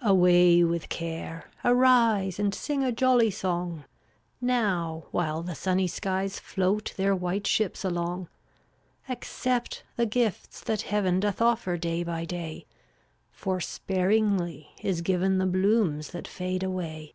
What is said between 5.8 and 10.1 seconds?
skies Float their white ships along. Accept the